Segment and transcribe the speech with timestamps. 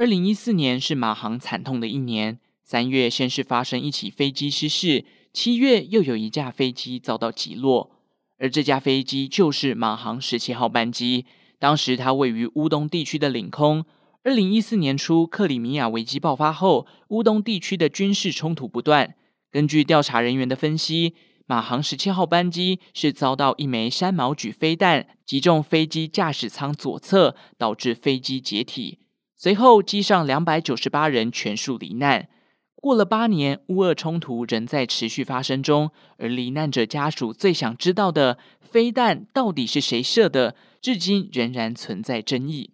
[0.00, 7.90] 二零一四年是马航惨痛的一年，三月先是发生一起飞机失事，七月又有一架飞机遭到击落，
[8.38, 11.26] 而这架飞机就是马航十七号班机。
[11.58, 13.84] 当时它位于乌东地区的领空。
[14.24, 19.16] 二零一四年初，克里米亚危机爆发后，乌东地区的军事冲突不断。
[19.50, 28.99] 根据调查人员的分析，马航十七号班机是遭到一枚山毛櫸飞弹击中飞机驾驶舱左侧，导致飞机解体。
[29.42, 32.28] 随后，机上两百九十八人全数罹难。
[32.74, 42.72] 过了八年，乌俄冲突仍在持续发生中，而罹难者家属最想知道的，飞弹到底是谁射的，至今仍然存在争议。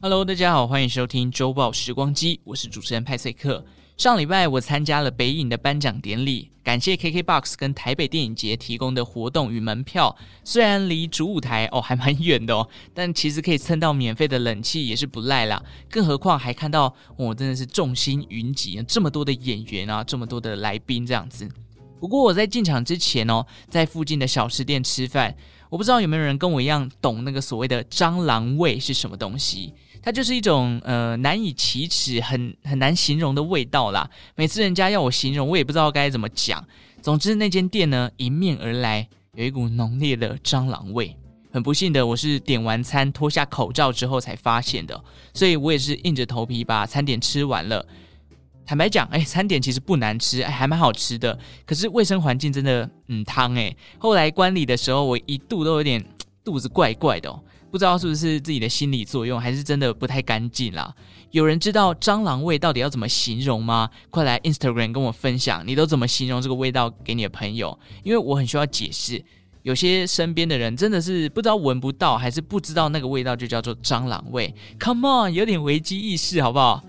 [0.00, 3.66] Hello，大家好，欢迎收听周报时光机，我是主持人派翠克。
[3.96, 10.14] 上礼拜我参加了北影的颁奖典礼，感谢 KKBOX 跟台北电影节提供的活动与门票。
[10.42, 15.62] 虽然离主舞台哦还蛮远的哦，但其实可以蹭到免费的冷气也是不赖啦。
[15.88, 21.48] 更何况还看到我、真的是众星云集，这么多的演员啊，这么多的来宾这样子。
[22.00, 25.32] 不过我在进场之前哦，在附近的小吃店吃饭，
[25.70, 29.72] 我不知道有没有人跟我一样懂那个所谓的蟑螂味是什么东西。
[30.04, 34.08] 它就是一种呃难以启齿、很很难形容的味道啦。
[34.36, 36.62] 每次人家要我形容，我也不知道该怎么讲。
[37.00, 41.16] 总之，那间店呢，迎面而来有一股浓烈的蟑螂味。
[41.50, 45.02] 很不幸的，我是点完餐脱下口罩之后才发现的，
[45.32, 47.86] 所以我也是硬着头皮把餐点吃完了。
[48.66, 51.38] 坦白讲，哎，餐点其实不难吃，哎，还蛮好吃的。
[51.64, 53.74] 可是卫生环境真的嗯汤哎。
[53.98, 56.04] 后来观礼的时候，我一度都有点
[56.44, 57.40] 肚子怪怪的哦。
[57.74, 60.94] 不知道是不是自己的心理作用，还是真的不太干净啦？
[61.32, 63.90] 有人知道蟑螂味到底要怎么形容吗？
[64.10, 67.76] 快来 Instagram 跟我分享，你都怎么形容这个味道给你的朋友？
[68.04, 69.20] 因为我很需要解释，
[69.62, 74.54] 有些身边的人真的是不知道闻不到，还是不知道那个味道就叫做蟑螂味。
[74.78, 76.80] Come on，有点危机意识好不好？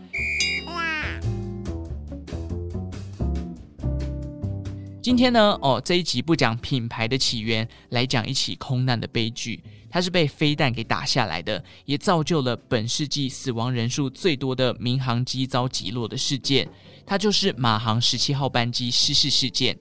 [5.02, 9.63] 今天呢，哦，这一集不讲品牌的起源，来讲一起空难的悲剧。
[9.95, 16.67] 它是被飞弹给打下来的，也造就了本世纪死亡人数最多的民航机遭击落的事件。
[17.06, 19.79] 它就是马航十七号班机失事事件。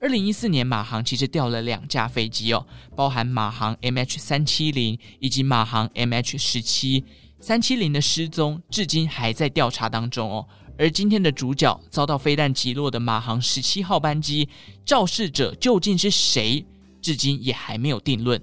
[0.00, 7.04] 二零一四年，马航其实掉了两架飞机哦，包含马航 MH 三七零以及马航 MH 十七。
[7.40, 10.46] 三七零的失踪至今还在调查当中哦。
[10.78, 14.48] 而今天的主角遭到飞弹击落的马航十七号班机，
[14.86, 16.64] 肇事者究竟是谁？
[17.02, 18.40] 至今也还没有定论。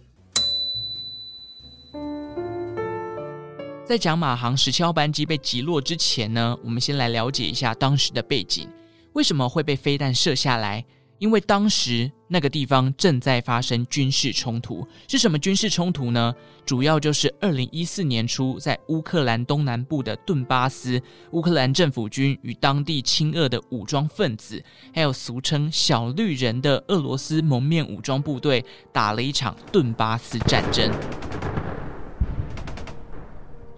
[3.92, 8.66] 在讲马航十七号班机被击落之前呢，我们先来了解一下当时的背景。
[9.12, 10.86] 为什么会被飞弹射下来？
[11.20, 14.88] 因为当时那个地方正在发生军事冲突。
[15.10, 16.34] 是什么军事冲突呢？
[16.66, 20.98] 主要就是二零一四年初，在乌克兰东南部的顿巴斯，
[21.32, 24.64] 乌克兰政府军与当地亲俄的武装分子，
[24.96, 28.64] 还有俗称小绿人的俄罗斯蒙面武装部队，
[28.94, 30.90] 打了一场顿巴斯战争。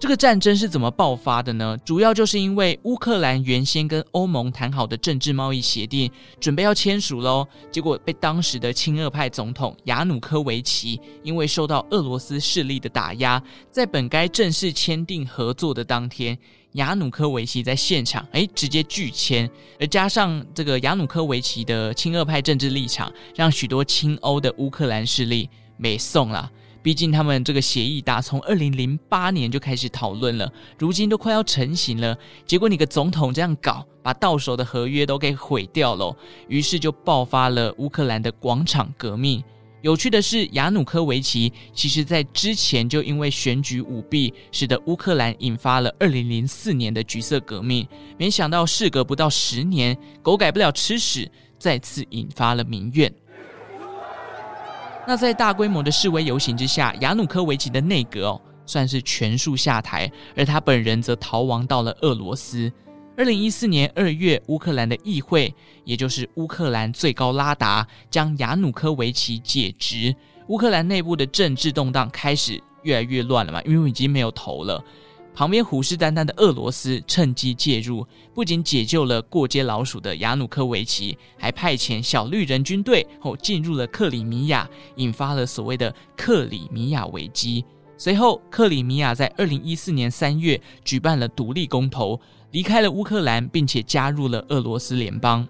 [0.00, 1.78] 这个战争是怎么爆发的呢？
[1.82, 16.36] 主要就是因为乌克兰原先跟欧盟谈好的政治贸易协定准备要签署喽，结果被当时的亲俄派总统亚努科维奇因为受到俄罗斯势力的打压，在本该正式签订合作的当天，
[16.72, 19.50] 亚努科维奇在现场哎直接拒签，
[19.80, 26.50] 而加上这个亚努科维奇的亲俄派政治立场，让许多亲欧的乌克兰势力没送了。
[26.84, 32.14] 毕竟他们这个协议打从二零零八年就开始讨论了，如今都快要成型了。
[32.44, 36.14] 结果你个总统这样搞，把到手的合约都给毁掉了。
[36.46, 39.42] 于是就爆发了乌克兰的广场革命。
[39.80, 47.88] 有趣的是，亚努科维奇其实在之前就因为选举舞弊，使得乌克兰引发了二零零四年的橘色革命。
[48.18, 53.10] 没想到事隔不到十年，狗改不了吃屎，再次引发了民怨。
[55.06, 62.72] 那在大规模的示威游行之下，亚努科维奇的内阁哦，算是全数下台，而他本人则逃亡到了俄罗斯。
[63.16, 65.54] 二零一四年二月，乌克兰的议会，
[65.84, 70.14] 也就是乌克兰最高拉达，将亚努科维奇解职。
[70.48, 74.82] 乌克兰内部的政治动荡开始越来越乱了嘛，因为已经没有头了。
[75.34, 87.64] 旁边虎视眈眈的俄罗斯趁机介入，不仅解救了过街老鼠的亚努科维奇，还派遣小绿人军队后进入了克里米亚，引发了所谓的克里米亚危机。
[87.96, 92.20] 随后，克里米亚在二零一四年三月举办了独立公投，
[92.52, 95.46] 离开了乌克兰，并且加入了俄罗斯联邦。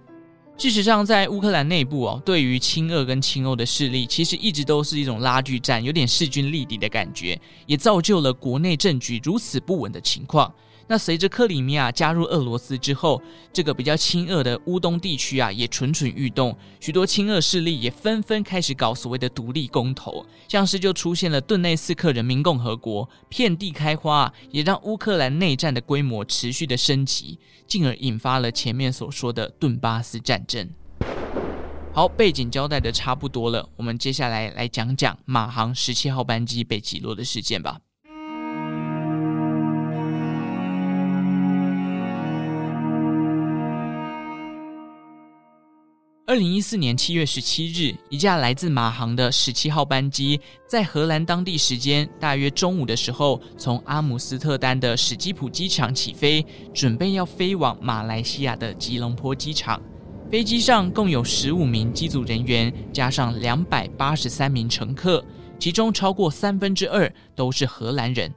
[0.57, 10.51] 事实上，在乌克兰内部哦，对于亲俄跟亲欧的势力，其实一直都是一种拉锯战，有点势均力敌的感觉，也造就了国内政局如此不稳的情况。
[10.87, 13.23] 那随着克里米亚加入俄罗斯之后，
[13.53, 30.69] 这个比较亲俄的乌东地区啊，也蠢蠢欲动，许多亲俄势力也纷纷开始搞所谓的独立公投，像是就出现了顿内斯克人民共和国，遍地开花，也让乌克兰内战的规模持续的升级，进而引发了前面所说的顿巴斯战争。
[31.95, 37.79] 好，背景交代的差不多了，我们接下来来讲讲马航十七号班机被击落的事件吧。
[46.35, 56.45] 二零一四年七月十七日，一架来自马航的十七号班机，在荷兰当地时间大约中午的时候，从阿姆斯特丹的史基浦机场起飞，
[56.75, 59.81] 准备要飞往马来西亚的吉隆坡机场。
[60.29, 65.25] 飞机上共有十五名机组人员，加上两百八十三名乘客，
[65.61, 68.29] 其中超过三分之二都是荷兰人。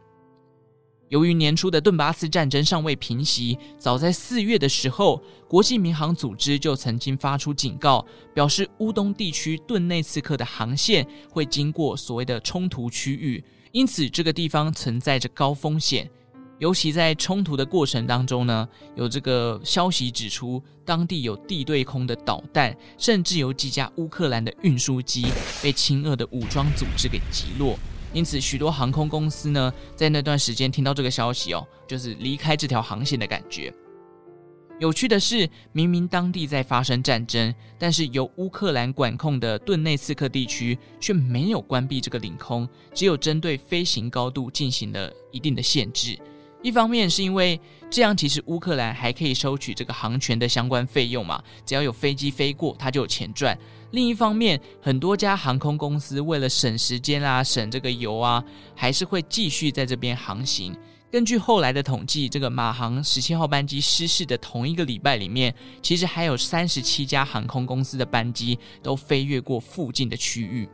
[1.10, 16.10] 由于年初的顿巴斯战争尚未平息，早在四月的时候，国际民航组织就曾经发出警告，表示乌东地区顿内茨克的航线会经过所谓的冲突区域，因此这个地方存在着高风险。
[16.60, 25.28] 尤其在冲突的过程当中呢，有这个消息指出，当地有地对空的导弹，甚至有几架乌克兰的运输机
[25.62, 27.78] 被亲俄的武装组织给击落。
[28.14, 33.74] 因此，许多航空公司呢，在那段时间听到这个消息哦，就是离开这条航线的感觉。
[34.80, 46.18] 有趣的是，明明当地在发生战争，但是由乌克兰管控的顿内茨克地区却没有关闭这个领空，只有针对飞行高度进行了一定的限制。
[46.64, 47.60] 一方面是因为
[47.90, 53.58] 这样，其实乌克兰还可以收取这个航权的相关费用嘛，只要有飞机飞过，它就有钱赚。
[53.92, 58.44] 另一方面，很多家航空公司为了省时间啊、省这个油啊，
[58.76, 60.76] 还是会继续在这边航行。
[61.10, 70.68] 根据后来的统计，这个马航十七号班机失事的同一个礼拜里面，其实还有三十七家航空公司的班机都飞越过附近的区域。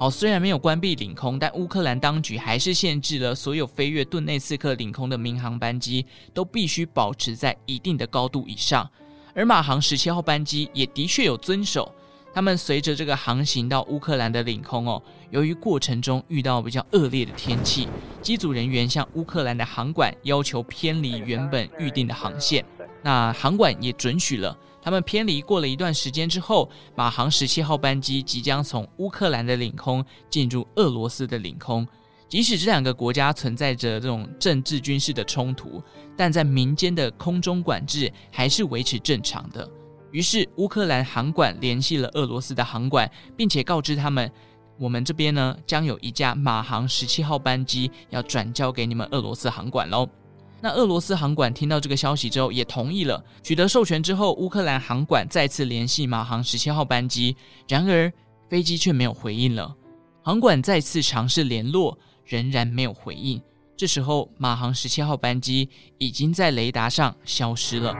[0.00, 8.88] 好，虽然没有关闭领空，但乌克兰当局还是限制了所有飞越顿内茨克领空的民航班机都必须保持在一定的高度以上。
[9.34, 11.92] 而马航十七号班机也的确有遵守。
[12.32, 17.88] 他们随着这个航行到乌克兰的领空哦，由于过程中遇到比较恶劣的天气，
[18.22, 22.64] 机组人员向乌克兰的航管要求偏离原本预定的航线，
[23.02, 24.56] 那航管也准许了。
[24.80, 31.86] 他们偏离过了一段时间之后，马航十七号班机即将从乌克兰的领空进入俄罗斯的领空。
[32.28, 35.82] 即使这两个国家存在着这种政治军事的冲突，
[36.14, 39.66] 但在民间的空中管制还是维持正常的。
[40.10, 44.30] 于是，乌克兰航管联系了俄罗斯的航管，并且告知他们，
[44.78, 50.06] 我们这边呢将有一架马航十七号班机要转交给你们俄罗斯航管喽。
[50.60, 53.24] 那俄罗斯航管听到这个消息之后，也同意了。
[53.42, 57.36] 取得授权之后，乌克兰航管再次联系马航十七号班机，
[57.68, 58.12] 然而
[58.48, 59.74] 飞机却没有回应了。
[60.22, 63.40] 航管再次尝试联络，仍然没有回应。
[63.76, 65.68] 这时候，马航十七号班机
[65.98, 67.94] 已经在雷达上消失了。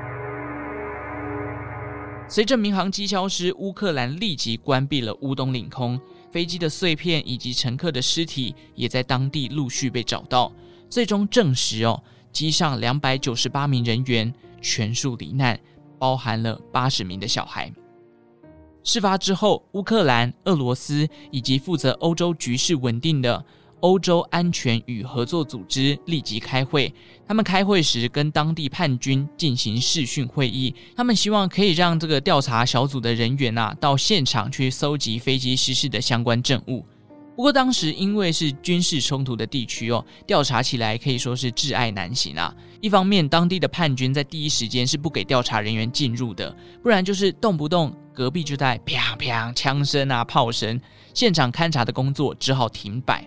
[2.28, 5.99] 随着民航机消失，乌克兰立即关闭了乌东领空，
[6.32, 10.52] 飞机的碎片以及乘客的尸体也在当地陆续被找到，
[10.90, 12.02] 最终证实哦，
[12.32, 15.58] 机上两百九十八名人员全数罹难，
[15.99, 17.73] 包含了八十名的小孩。
[18.85, 23.44] 事发之后，乌克兰、俄罗斯以及负责欧洲局势稳定的
[23.80, 26.92] 欧洲安全与合作组织立即开会。
[27.26, 30.75] 他们开会时跟当地叛军进行视讯会议。
[30.97, 36.85] 他们希望可以让这个调查小组的人员啊到现场去搜集飞机失事的相关证物。
[37.38, 42.52] 不过当时因为是军事冲突的地区哦，调查起来可以说是挚爱难行啊。
[42.80, 46.52] 一方面，当地的叛军在第一时间是不给调查人员进入的，
[46.83, 50.80] 不然就是动不动隔壁就在啪啪枪声啊、炮声，
[51.14, 53.25] 现场勘查的工作只好停摆。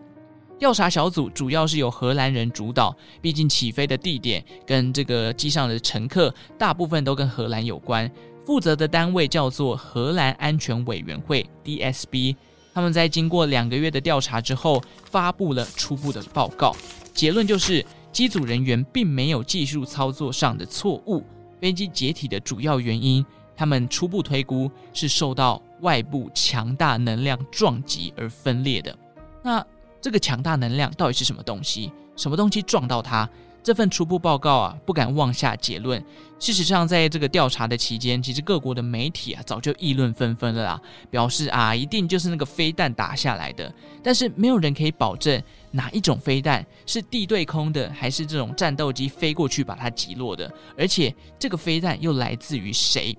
[0.60, 8.12] 调查小组主要是由荷兰人主导，毕竟起飞的地点跟这个机上的乘客大部分都跟荷兰有关。
[8.46, 12.36] 负责的单位叫做荷兰安全委员会 （DSB）。
[12.74, 16.75] 他们在经过两个月的调查之后，发布了初步的报告，
[17.13, 21.24] 结论就是机组人员并没有技术操作上的错误。
[21.60, 23.24] 飞机解体的主要原因，
[23.56, 28.98] 他们初步推估是受到外部强大能量撞击而分裂的。
[29.44, 29.63] 那
[30.00, 31.92] 这个强大能量到底是什么东西？
[32.16, 33.30] 什么东西撞到它？
[33.63, 36.03] 这份初步报告啊，不敢妄下结论。
[36.39, 43.72] 事实上，在这个调查的期间，其实各国的媒体啊，早就议论纷纷了啦，表示啊，一定就是那个飞弹打下来的。
[44.01, 45.39] 但是没有人可以保证
[45.70, 53.15] 哪一种飞弹是地对空的，还是这种战斗机飞过去把它击落的，而且这个飞弹又来自于谁？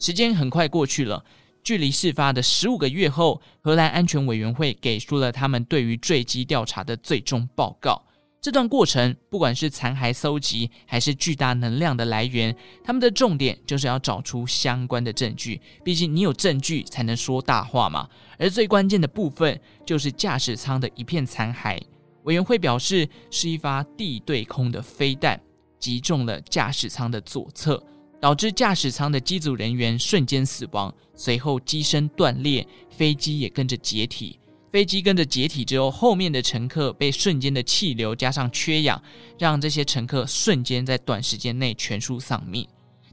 [0.00, 1.22] 时间很快过去了，
[1.62, 8.02] 距离事发的十五个月后，荷兰安全委员会给出了他们对于坠机调查的最终报告。
[8.40, 15.60] 这段过程，不管是残骸搜集，还是巨大能量的来源，他们的重点就是要找出相关的证据。
[15.84, 18.08] 毕竟你有证据才能说大话嘛。
[18.38, 21.78] 而最关键的部分，就是驾驶舱的一片残骸。
[22.22, 25.38] 委员会表示，是一发地对空的飞弹
[25.78, 27.82] 击中了驾驶舱的左侧。
[28.20, 34.38] 导致驾驶舱的机组人员瞬间死亡，随后机身断裂，飞机也跟着解体。
[34.70, 39.02] 飞机跟着解体之后，后面的乘客被瞬间的气流加上缺氧，
[39.38, 42.64] 让这些乘客瞬间在短时间内全数丧命。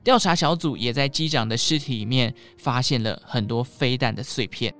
[0.03, 4.73] 调查小组也在机长的尸体里面发现了很多飞弹的碎片。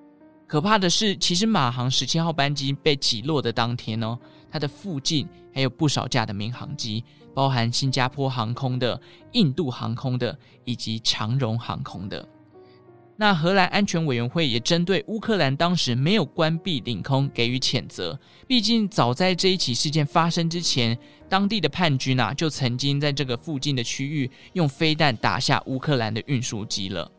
[0.47, 4.17] 可怕的是，其实马航十七号班机被击落的当天哦，
[4.49, 7.03] 它的附近还有不少架的民航机。
[7.33, 8.99] 包含新加坡航空的、
[9.33, 12.27] 印度航空的以及长荣航空的。
[13.15, 18.19] 那荷兰安全委员会也针对乌克兰当时没有关闭领空给予谴责。
[18.47, 20.97] 毕竟早在这一起事件发生之前，
[21.29, 27.11] 当地的叛军啊就曾经在这个附近的区域用飞弹打下乌克兰的运输机了。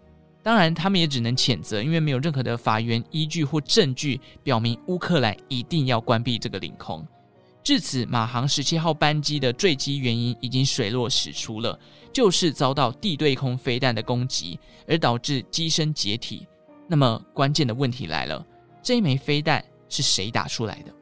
[0.48, 7.06] 当然，他们也只能谴责，因为没有任何的法源依据或证据表明乌克兰一定要关闭这个领空。
[7.62, 11.78] 至此，马航十七号班机的坠机原因已经水落石出了，
[12.14, 16.46] 就是遭到地对空飞弹的攻击，而导致机身解体。
[16.86, 18.42] 那么，关键的问题来了：
[18.82, 20.94] 这一枚飞弹是谁打出来的？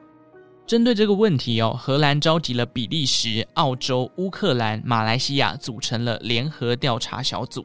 [0.66, 7.64] 针对这个问题哦，荷兰召集了比利时、澳洲、乌克兰、马来西亚，组成了联合调查小组。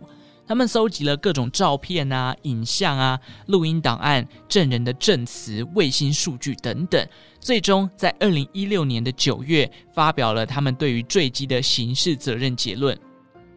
[0.52, 7.08] 他们搜集了各种照片啊、影像啊、录音档案、证人的证词、卫星数据等等，
[7.40, 13.00] 最终在二零一六年的九月发表了他们对于坠机的刑事责任结论。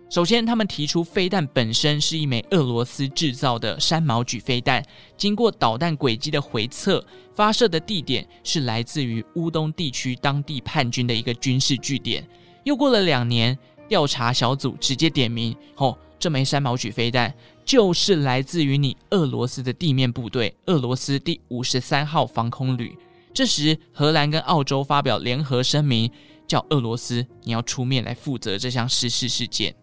[0.09, 4.81] 首先，他们提出飞弹本身是一枚俄罗斯制造的山毛榉飞弹，
[5.17, 12.25] 经过导弹轨迹的回测，发射的地点是来自于乌东地区当地叛军的一个军事据点。
[12.63, 13.59] 又过了两年，
[13.89, 15.99] 调查小组直接点名，哦。
[16.19, 22.97] 这枚山毛櫸飞弹就是来自于你俄罗斯的地面部队——俄罗斯第五十三号防空旅。
[23.33, 26.11] 这时，荷兰跟澳洲发表联合声明，
[26.47, 29.75] 叫俄罗斯你要出面来负责这项失事事件。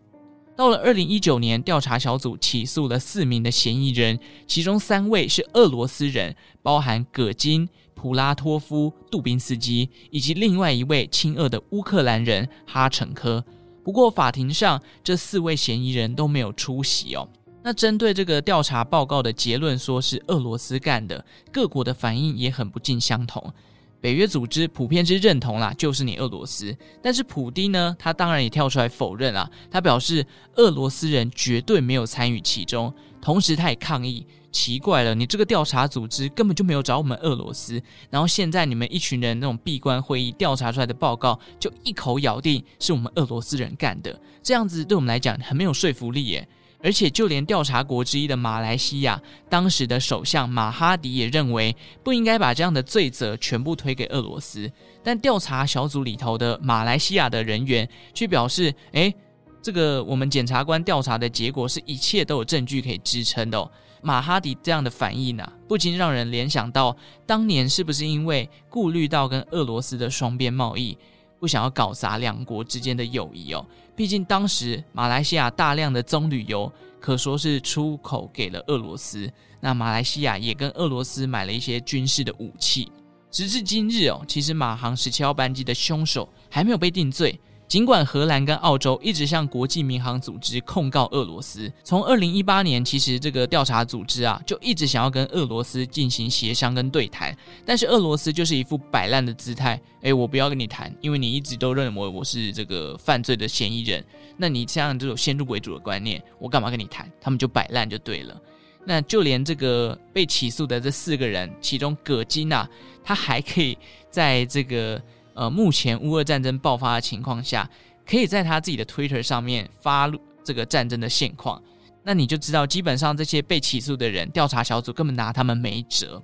[0.55, 13.43] 到了二零一九年，调查小组起诉了四名的嫌疑人，其中三位是俄罗斯人，包含葛金、普拉托夫、杜宾斯基，以及另外一位亲俄的乌克兰人哈成科。
[13.83, 17.27] 不过，法庭上这四位嫌疑人都没有出席哦。
[17.63, 23.53] 那针对这个调查报告的结论，说是俄罗斯干的，各国的反应也很不尽相同。
[24.00, 26.75] 北约组织普遍之认同啦，就是你俄罗斯。
[27.03, 34.25] 但是普丁呢，他当然也跳出来否认啊，他表示俄罗斯人绝对没有参与其中，同时他也抗议。
[34.51, 46.48] 奇怪了，你这个调查组织根本就没有找我们俄罗斯，然后现在你们一群人那种闭关会议调查出来的报告，就一口咬定是我们俄罗斯人干的，这样子对我们来讲很没有说服力耶。
[46.84, 54.67] 而且就连调查国之一的马来西亚，当时的首相马哈迪也认为不应该把这样的罪责全部推给俄罗斯，
[55.03, 59.13] 但调查小组里头的马来西亚的人员却表示，诶，
[59.62, 63.70] 这个我们检察官调查的结果是一切都有证据可以支撑的哦。
[64.01, 70.98] 马哈迪这样的反应呢，不禁让人联想到，当年是不是因为顾虑到跟俄罗斯的双边贸易，
[71.39, 73.65] 不想要搞砸两国之间的友谊哦？
[73.96, 82.91] 毕竟当时马来西亚大量的棕榈油可说是出口给了俄罗斯，那马来西亚也跟俄罗斯买了一些军事的武器。
[83.29, 87.39] 直至今日哦，其实马航十七号班机的凶手还没有被定罪。
[87.71, 97.33] 尽管荷兰跟澳洲一直向国际民航组织控告俄罗斯，从二零一八年，其实这个调查组织啊就一直想要跟俄罗斯进行协商跟对谈，
[97.65, 104.03] 但是俄罗斯就是一副摆烂的姿态，诶，我不要跟你谈，因为你一直都认为我是这个犯罪的嫌疑人，
[104.35, 107.09] 那你这样这种先入为主的观念，我干嘛跟你谈？
[107.21, 108.37] 他们就摆烂就对了。
[108.83, 112.69] 那就连这个被起诉的这四个人，其中葛金娜，
[113.01, 113.77] 他还可以
[114.09, 115.01] 在这个。
[115.33, 117.69] 呃，目前乌俄战争爆发的情况下，
[118.05, 120.11] 可以在他自己的 Twitter 上面发
[120.43, 121.61] 这个战争的现况。
[122.03, 126.21] 那你就知道，基本上这些被起诉的人，调查小组根本拿他们没辙。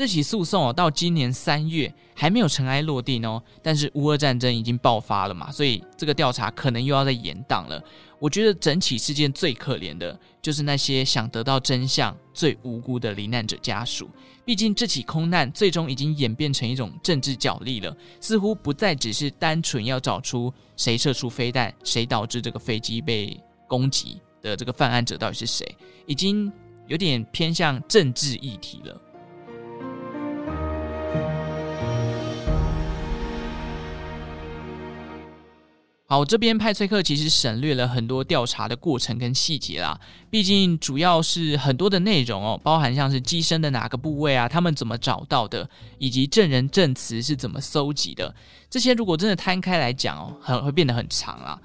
[0.00, 3.42] 这起诉讼哦，到今年三月还没有尘埃落定哦。
[3.62, 7.84] 但是乌俄战争已经爆发了嘛，所以这个调查可能又要再延宕了。
[8.18, 14.08] 我觉得整起事件最可怜的就是那些想得到真相、最无辜的罹难者家属。
[14.42, 23.38] 毕竟这起空难最终已经演变成一种政治角力了，似乎不再只是单纯要找出谁射出飞弹、谁导致这个飞机被
[23.68, 25.76] 攻击的这个犯案者到底是谁，
[26.06, 26.50] 已经
[26.86, 28.98] 有点偏向政治议题了。
[36.10, 39.96] 好，这边派翠克其实省略了很多调查的过程跟细节啦，
[40.28, 48.34] 毕竟主要是很多的内容哦，包含像是机身的哪个部位啊，他们怎么找到的，以及证人证词是怎么搜集的，
[48.68, 51.56] 这些如果真的摊开来讲哦，很会变得很长啦。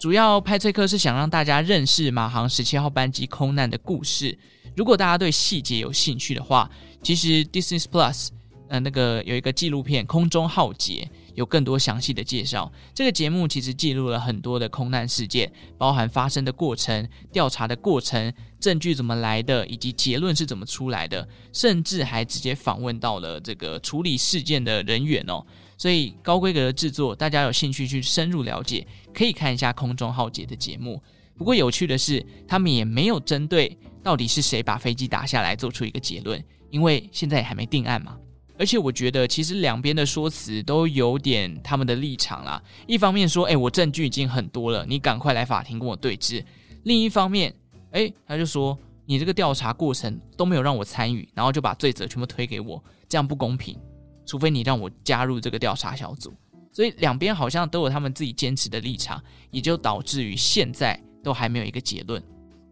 [0.00, 4.36] 主要派翠克是想让大家认识马航十七号班机空难的故事。
[4.74, 6.68] 如果大家对细节有兴趣的话，
[7.04, 8.30] 其实 Disney Plus，
[8.66, 11.08] 呃，那个有一个纪录片《空中浩劫》。
[11.34, 12.70] 有更多详细的介绍。
[12.94, 25.44] 这个节目其实记录了很多的空难事件，包含发生的过程、调查的过程、证据怎么来的，以及结论是怎么出来的，甚至还直接访问到了这个处理事件的人员哦。
[25.78, 31.02] 所以高规格的制作，大家有兴趣去深入了解，可以看一下《空中浩劫》的节目。
[31.36, 38.16] 不过有趣的是，他们也没有针对到底是谁把飞机打下来做出一个结论，因为现在也还没定案嘛。
[38.58, 42.62] 而且我觉得，其实两边的说辞都有点他们的立场啦。
[42.86, 46.42] 一方面说，哎，我证据已经很多了，你赶快来法庭跟我对质；
[46.84, 47.54] 另一方面，
[47.90, 53.76] 哎，他就说，你这个调查过程都没有让我参与，然后就把罪责全部推给我，这样不公平。
[54.24, 56.32] 除非你让我加入这个调查小组。
[56.70, 62.22] 所以两边好像都有他们自己坚持的立场，也就导致于现在都还没有一个结论。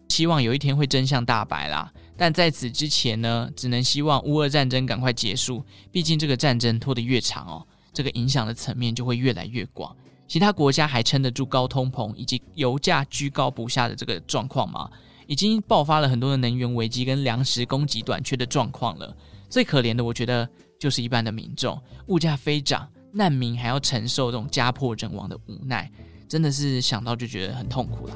[0.09, 1.93] 希望有一天会真相大白啦。
[2.21, 5.65] 但在此之前呢，只能希望乌俄战争赶快结束。
[5.91, 9.97] 毕竟这个战争拖得越长哦，这个影响的层面就会越来越广。
[10.29, 14.91] 其他国家还撑得住高通膨以及油价居高不下的这个状况吗？
[15.27, 19.17] 已经爆发了很多的能源危机跟粮食供给短缺的状况了。
[19.49, 20.47] 最可怜的，我觉得
[20.79, 25.91] 就是一般的民众，物价飞涨，难民还要承受这种家破人亡的无奈，
[26.29, 28.15] 真的是想到就觉得很痛苦啦。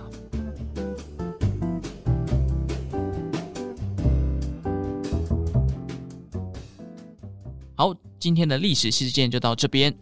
[7.77, 9.93] 好，今天的历史事件就到这边。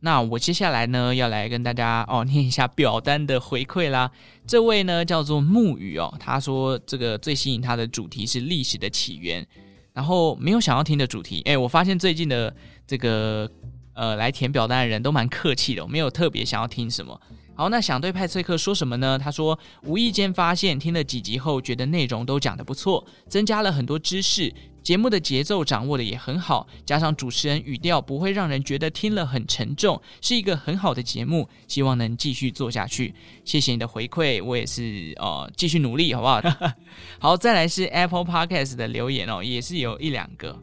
[0.00, 4.10] 那我接下来呢，要来跟大家哦念一下表单的回馈啦。
[4.46, 9.46] 这位呢叫做木雨哦，他说这个最吸引他的主题是历史的起源，
[9.94, 11.40] 然后没有想要听的主题。
[11.46, 12.54] 诶，我发现最近的
[12.86, 13.50] 这个
[13.94, 17.18] 呃来填表单的人都蛮客气的，我没有特别想要听什么。
[17.54, 19.18] 好，那想对派翠克说什么呢？
[19.18, 24.52] 他说无意间发现听了几集后，觉得内容都讲得不错，增加了很多知识。
[24.84, 31.48] 节目的节奏掌握的也很好，加上主持人语调不会让人觉得听了很沉重，是一个很好的节目。
[31.66, 33.14] 希望能继续做下去。
[33.46, 36.42] 谢谢你的回馈，我也是呃继续努力，好不好？
[37.18, 40.54] 好，再来是 Apple Podcast 的留言哦，也是有一两个。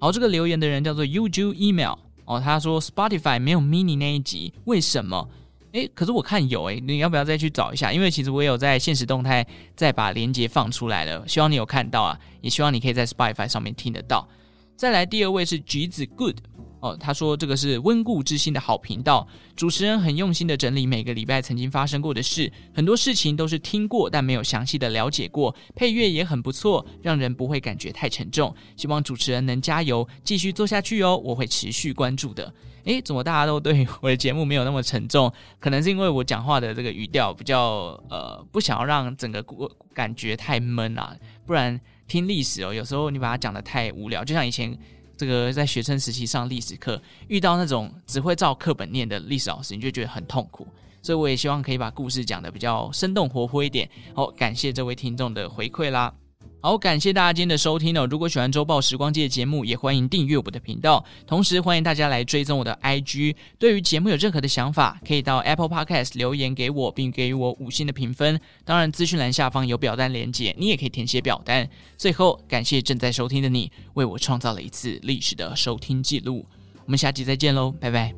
[0.00, 1.94] 好，这个留言的人叫做 Uju Email
[2.24, 5.28] 哦，他说 Spotify 没有 Mini 那一集，为什么？
[5.72, 7.92] 诶，可是我看有诶，你要不要再去找一下？
[7.92, 14.28] 因为其实我有在现实动态再把链接放出来了，希望你有看到啊，也希望你可以在 Spotify 上面听得到。
[14.76, 16.36] 再来第二位是橘子 Good。
[16.82, 28.52] 哦，他说这个是温故知新的好频道，主持人很用心的整理每个礼拜曾经发生过的事，很多事情都是听过但没有详细的了解过，配乐也很不错，让人不会感觉太沉重。
[28.76, 32.52] 希望主持人能加油，继续做下去哦，我会持续关注的。
[32.82, 35.32] 诶，怎么大家都对 我的节目没有那么沉重？
[35.60, 39.40] 可能是因为我讲话的这个语调比较呃，不想要让整个
[39.94, 41.16] 感觉太闷啊，
[41.46, 44.76] 不然听历史哦，有时候你把它讲得太无聊，就像以前。
[45.22, 50.66] 这个在学生时期上历史课，遇到那种只会照课本念的历史老师，你就觉得很痛苦。
[51.00, 53.88] 所以我也希望可以把故事讲得比较生动活泼一点。
[54.14, 56.12] 好，感谢这位听众的回馈啦。
[56.64, 58.06] 好，感谢大家今天的收听哦。
[58.08, 61.04] 如果喜欢周报时光机的节目，也欢迎订阅我的频道。
[61.26, 63.34] 同时，欢迎大家来追踪我的 IG。
[63.58, 68.40] 对于节目有任何的想法，可以到 Apple Podcast 留言给我，并给予我五星的评分。
[68.64, 71.68] 当然，资讯栏下方有表单连结，你也可以填写表单。
[71.98, 76.46] 最后，感谢正在收听的你，为我创造了一次历史的收听记录。
[76.84, 78.14] 我们下期再见喽，拜拜。